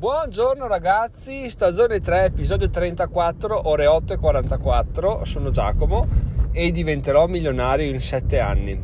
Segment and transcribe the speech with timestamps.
[0.00, 5.26] Buongiorno ragazzi, stagione 3, episodio 34, ore 8 e 44.
[5.26, 6.08] Sono Giacomo
[6.52, 8.82] e diventerò milionario in 7 anni.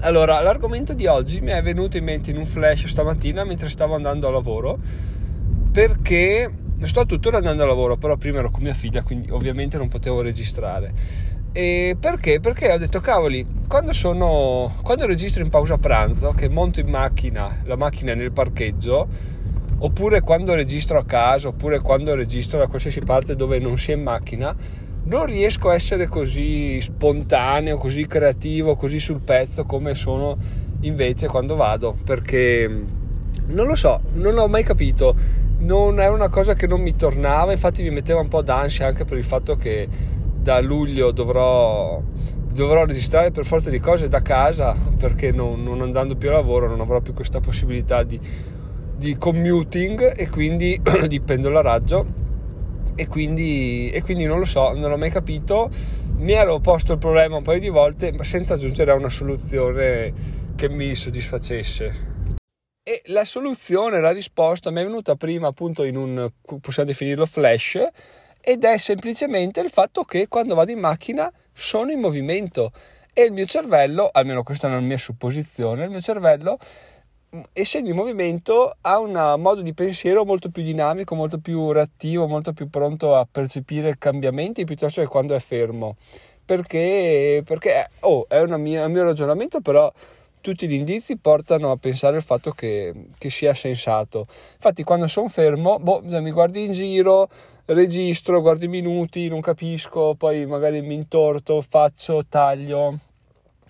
[0.00, 3.94] Allora, l'argomento di oggi mi è venuto in mente in un flash stamattina mentre stavo
[3.94, 4.78] andando a lavoro
[5.72, 9.88] perché sto tuttora andando a lavoro, però prima ero con mia figlia, quindi ovviamente non
[9.88, 10.92] potevo registrare.
[11.50, 12.40] E perché?
[12.40, 17.62] Perché ho detto, cavoli, quando sono quando registro in pausa pranzo, che monto in macchina,
[17.64, 19.34] la macchina nel parcheggio,
[19.78, 24.02] oppure quando registro a casa, oppure quando registro da qualsiasi parte dove non sia in
[24.02, 24.54] macchina,
[25.04, 30.36] non riesco a essere così spontaneo, così creativo, così sul pezzo come sono
[30.80, 32.68] invece quando vado, perché
[33.46, 35.14] non lo so, non ho mai capito,
[35.58, 39.04] non è una cosa che non mi tornava, infatti mi metteva un po' d'ansia anche
[39.04, 39.88] per il fatto che
[40.40, 42.00] da luglio dovrò,
[42.52, 46.68] dovrò registrare per forza di cose da casa, perché non, non andando più a lavoro
[46.68, 48.18] non avrò più questa possibilità di
[48.96, 52.24] di commuting e quindi di pendolaraggio
[52.94, 55.68] e quindi, e quindi non lo so, non l'ho mai capito.
[56.16, 60.12] Mi ero posto il problema un paio di volte, ma senza giungere a una soluzione
[60.56, 62.14] che mi soddisfacesse.
[62.82, 67.86] E la soluzione, la risposta mi è venuta prima appunto in un, possiamo definirlo flash,
[68.40, 72.70] ed è semplicemente il fatto che quando vado in macchina sono in movimento
[73.12, 76.58] e il mio cervello, almeno questa è una mia supposizione, il mio cervello
[77.52, 82.52] essendo in movimento ha un modo di pensiero molto più dinamico, molto più reattivo, molto
[82.52, 85.96] più pronto a percepire cambiamenti piuttosto che quando è fermo.
[86.44, 89.92] Perché, perché oh, è, mia, un mio ragionamento, però
[90.40, 94.26] tutti gli indizi portano a pensare al fatto che, che sia sensato.
[94.54, 97.28] Infatti, quando sono fermo, boh, mi guardo in giro,
[97.64, 103.00] registro, guardo i minuti, non capisco, poi magari mi intorto, faccio, taglio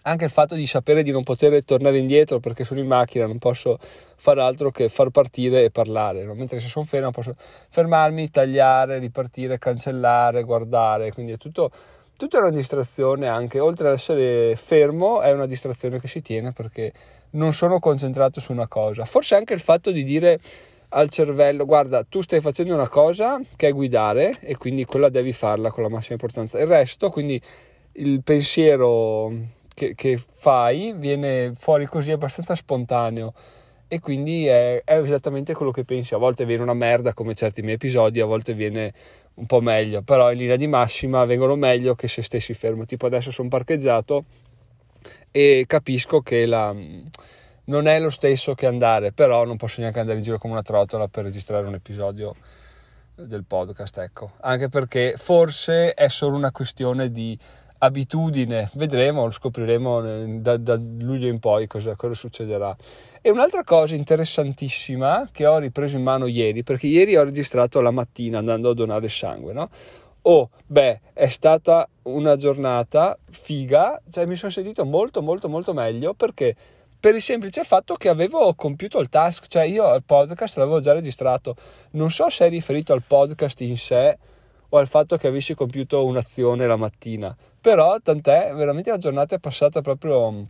[0.06, 3.38] anche il fatto di sapere di non poter tornare indietro perché sono in macchina, non
[3.38, 3.78] posso
[4.16, 6.34] fare altro che far partire e parlare, no?
[6.34, 7.34] mentre se sono fermo posso
[7.68, 11.70] fermarmi, tagliare, ripartire, cancellare, guardare, quindi è tutto,
[12.16, 16.92] tutta una distrazione anche, oltre ad essere fermo è una distrazione che si tiene perché
[17.30, 20.38] non sono concentrato su una cosa, forse anche il fatto di dire
[20.90, 25.32] al cervello guarda tu stai facendo una cosa che è guidare e quindi quella devi
[25.32, 27.42] farla con la massima importanza, il resto quindi
[27.98, 33.34] il pensiero che, che fai viene fuori così abbastanza spontaneo
[33.88, 36.14] e quindi è, è, esattamente quello che pensi.
[36.14, 38.94] A volte viene una merda come certi miei episodi, a volte viene
[39.34, 42.86] un po' meglio, però in linea di massima vengono meglio che se stessi fermo.
[42.86, 44.24] Tipo adesso sono parcheggiato
[45.30, 46.74] e capisco che la,
[47.64, 50.62] non è lo stesso che andare, però non posso neanche andare in giro come una
[50.62, 52.34] trottola per registrare un episodio
[53.14, 54.32] del podcast, ecco.
[54.40, 57.38] Anche perché forse è solo una questione di
[57.78, 62.76] abitudine, vedremo, lo scopriremo da, da luglio in poi cosa, cosa, succederà.
[63.20, 67.90] E un'altra cosa interessantissima che ho ripreso in mano ieri, perché ieri ho registrato la
[67.90, 69.68] mattina andando a donare sangue, no?
[70.22, 76.14] Oh, beh, è stata una giornata figa, cioè mi sono sentito molto molto molto meglio
[76.14, 76.56] perché
[76.98, 80.92] per il semplice fatto che avevo compiuto il task, cioè io il podcast l'avevo già
[80.92, 81.54] registrato,
[81.92, 84.18] non so se è riferito al podcast in sé
[84.76, 87.34] o al fatto che avessi compiuto un'azione la mattina.
[87.60, 90.42] Però tant'è, veramente la giornata è passata proprio mm,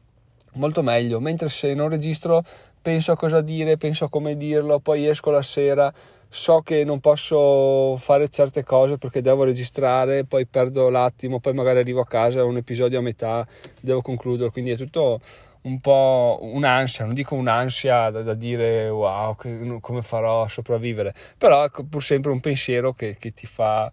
[0.54, 2.42] molto meglio, mentre se non registro
[2.82, 5.92] penso a cosa dire, penso a come dirlo, poi esco la sera,
[6.28, 11.78] so che non posso fare certe cose perché devo registrare, poi perdo l'attimo, poi magari
[11.78, 13.46] arrivo a casa, un episodio a metà,
[13.80, 15.20] devo concludere, quindi è tutto
[15.66, 21.12] un po' un'ansia, non dico un'ansia da, da dire wow, che, come farò a sopravvivere,
[21.36, 23.90] però è pur sempre un pensiero che, che, ti fa,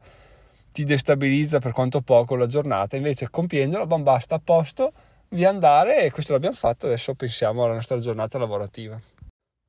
[0.73, 4.91] ti destabilizza per quanto poco la giornata, invece compiendolo, bam, basta, a posto,
[5.29, 8.99] via andare e questo l'abbiamo fatto, adesso pensiamo alla nostra giornata lavorativa.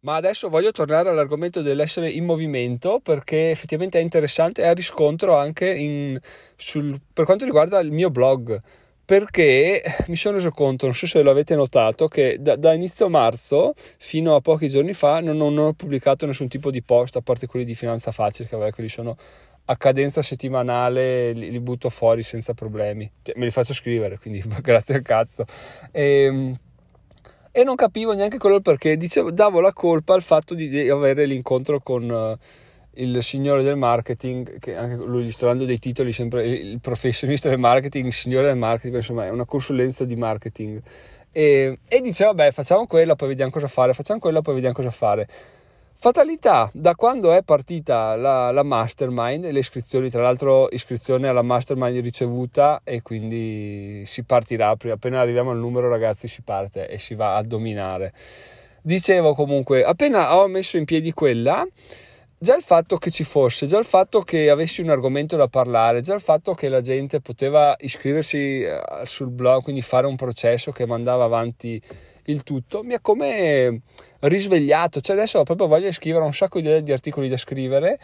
[0.01, 5.37] Ma adesso voglio tornare all'argomento dell'essere in movimento perché effettivamente è interessante e ha riscontro
[5.37, 6.19] anche in,
[6.57, 8.61] sul, per quanto riguarda il mio blog
[9.05, 13.75] perché mi sono reso conto, non so se l'avete notato, che da, da inizio marzo
[13.99, 17.47] fino a pochi giorni fa non, non, ho pubblicato nessun tipo di post, a parte
[17.47, 19.17] quelli di finanza facile, che vabbè, quelli sono
[19.67, 23.11] a cadenza settimanale, li, li butto fuori senza problemi.
[23.37, 25.45] Me li faccio scrivere, quindi grazie al cazzo.
[25.91, 26.59] E, ehm,
[27.51, 31.25] e non capivo neanche quello perché, dicevo, davo la colpa al fatto di, di avere
[31.27, 32.11] l'incontro con...
[32.11, 32.63] Uh,
[32.97, 37.49] il signore del marketing, che anche lui gli sto dando dei titoli sempre, il professionista
[37.49, 40.81] del marketing, il signore del marketing, insomma è una consulenza di marketing.
[41.33, 44.91] E, e dice vabbè facciamo quello, poi vediamo cosa fare, facciamo quello, poi vediamo cosa
[44.91, 45.29] fare.
[45.97, 51.99] Fatalità, da quando è partita la, la mastermind, le iscrizioni, tra l'altro iscrizione alla mastermind
[52.03, 57.37] ricevuta e quindi si partirà, appena arriviamo al numero ragazzi si parte e si va
[57.37, 58.13] a dominare.
[58.83, 61.67] Dicevo comunque, appena ho messo in piedi quella,
[62.37, 66.03] già il fatto che ci fosse, già il fatto che avessi un argomento da parlare,
[66.03, 70.71] già il fatto che la gente poteva iscriversi eh, sul blog, quindi fare un processo
[70.71, 71.81] che mandava avanti
[72.27, 73.83] il tutto, mi ha come
[74.21, 75.01] risvegliato.
[75.01, 77.99] Cioè adesso proprio voglia di scrivere un sacco di, di articoli da scrivere,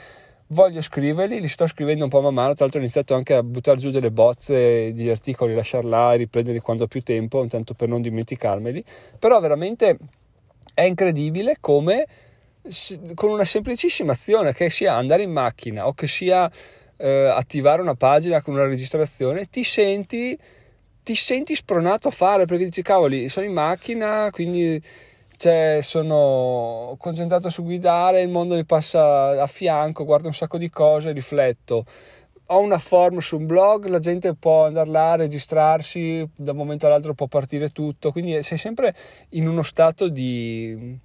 [0.49, 3.43] voglio scriverli, li sto scrivendo un po' man mano, tra l'altro ho iniziato anche a
[3.43, 8.03] buttare giù delle bozze di articoli, lasciarla riprenderli quando ho più tempo, intanto per non
[8.03, 8.85] dimenticarmeli,
[9.19, 9.99] però veramente
[10.75, 12.07] è incredibile come
[13.15, 16.51] con una semplicissima azione che sia andare in macchina o che sia
[16.97, 20.39] eh, attivare una pagina con una registrazione, ti senti,
[21.11, 24.81] ti senti spronato a fare perché dici cavoli, sono in macchina, quindi
[25.37, 30.71] cioè, sono concentrato su guidare, il mondo mi passa a fianco, guardo un sacco di
[30.71, 31.85] cose, rifletto.
[32.47, 36.87] Ho una form su un blog, la gente può andare là, registrarsi, da un momento
[36.87, 38.95] all'altro può partire tutto, quindi sei sempre
[39.31, 40.97] in uno stato di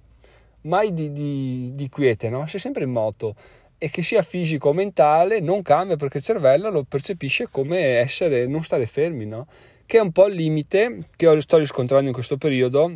[0.62, 2.46] mai di, di, di quiete, no?
[2.46, 3.34] sei sempre in moto
[3.76, 8.46] e che sia fisico o mentale non cambia perché il cervello lo percepisce come essere,
[8.46, 9.46] non stare fermi, no?
[9.86, 12.94] Che è un po' il limite che sto riscontrando in questo periodo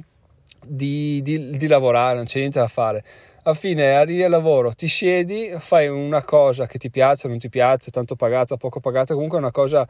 [0.66, 3.04] di, di, di, lavorare, non c'è niente da fare.
[3.42, 7.48] Alla fine arrivi al lavoro, ti siedi, fai una cosa che ti piace, non ti
[7.48, 9.86] piace, tanto pagata, poco pagata, comunque è una cosa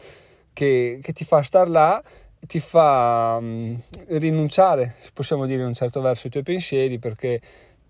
[0.52, 2.02] che, che ti fa star là
[2.46, 7.40] ti fa um, rinunciare, possiamo dire in un certo verso, ai tuoi pensieri perché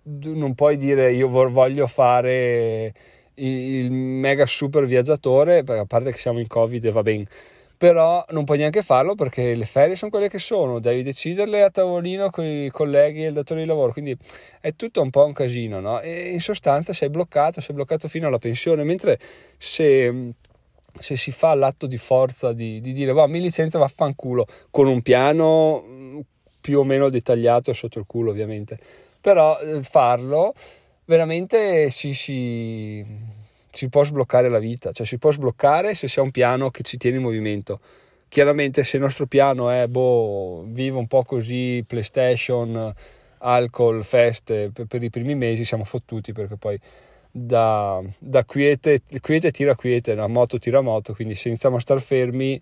[0.03, 2.93] non puoi dire io voglio fare
[3.35, 7.25] il mega super viaggiatore, a parte che siamo in covid e va bene,
[7.81, 11.71] però non puoi neanche farlo perché le ferie sono quelle che sono, devi deciderle a
[11.71, 14.15] tavolino con i colleghi e il datore di lavoro, quindi
[14.59, 15.99] è tutto un po' un casino, no?
[15.99, 19.17] E in sostanza sei bloccato, sei bloccato fino alla pensione, mentre
[19.57, 20.33] se,
[20.99, 25.01] se si fa l'atto di forza di, di dire, va, mi licenzia, vaffanculo, con un
[25.01, 26.19] piano mm,
[26.61, 28.77] più o meno dettagliato sotto il culo ovviamente,
[29.19, 30.53] però eh, farlo
[31.05, 33.03] veramente si, si,
[33.71, 36.83] si, può sbloccare la vita, cioè si può sbloccare se si ha un piano che
[36.83, 37.79] ci tiene in movimento.
[38.27, 42.93] Chiaramente se il nostro piano è, boh, vivo un po' così, PlayStation,
[43.39, 46.79] alcol, feste, per, per i primi mesi siamo fottuti perché poi
[47.31, 52.01] da, da quiete, quiete tira quiete, la moto tira moto, quindi se iniziamo a star
[52.01, 52.59] fermi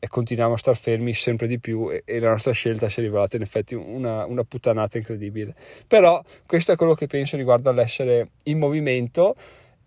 [0.00, 3.02] e continuiamo a star fermi sempre di più e, e la nostra scelta si è
[3.02, 5.54] rivelata in effetti una, una, puttanata incredibile.
[5.86, 9.34] Però questo è quello che penso riguardo all'essere in movimento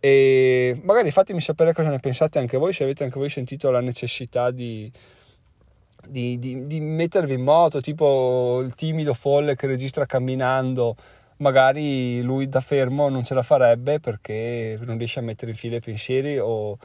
[0.01, 3.79] e magari fatemi sapere cosa ne pensate anche voi, se avete anche voi sentito la
[3.79, 4.91] necessità di,
[6.05, 10.95] di, di, di mettervi in moto, tipo il timido folle che registra camminando
[11.37, 15.77] magari lui da fermo non ce la farebbe perché non riesce a mettere in fila
[15.77, 16.77] i pensieri o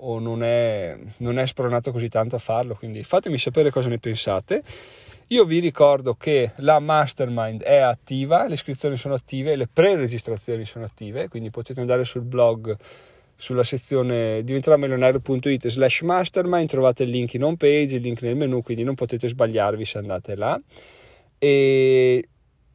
[0.00, 3.98] o non è, non è spronato così tanto a farlo, quindi fatemi sapere cosa ne
[3.98, 4.62] pensate.
[5.30, 10.86] Io vi ricordo che la mastermind è attiva, le iscrizioni sono attive, le pre-registrazioni sono
[10.86, 12.74] attive, quindi potete andare sul blog
[13.36, 18.62] sulla sezione diventeramilionario.it slash mastermind, trovate il link in home page, il link nel menu,
[18.62, 20.58] quindi non potete sbagliarvi se andate là.
[21.36, 22.24] E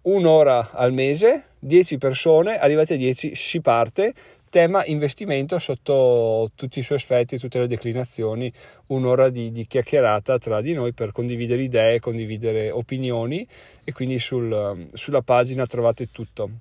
[0.04, 4.14] un'ora al mese, 10 persone, arrivate a 10 si parte,
[4.54, 8.54] tema investimento sotto tutti i suoi aspetti, tutte le declinazioni,
[8.88, 13.48] un'ora di, di chiacchierata tra di noi per condividere idee, condividere opinioni
[13.84, 16.52] e quindi sul, sulla pagina trovate tutto.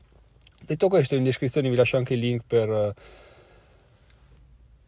[0.65, 2.95] Detto questo, in descrizione vi lascio anche il link per,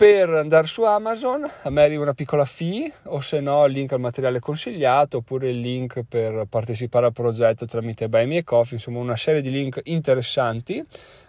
[0.04, 3.90] per andare su Amazon, a me arriva una piccola fee o se no il link
[3.92, 8.98] al materiale consigliato oppure il link per partecipare al progetto tramite Buy Me Coffee, insomma
[8.98, 10.84] una serie di link interessanti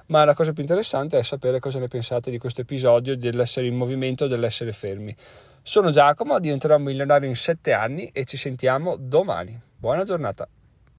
[0.07, 3.77] ma la cosa più interessante è sapere cosa ne pensate di questo episodio dell'essere in
[3.77, 5.15] movimento, dell'essere fermi.
[5.63, 9.57] Sono Giacomo, diventerò milionario in 7 anni e ci sentiamo domani.
[9.77, 10.49] Buona giornata.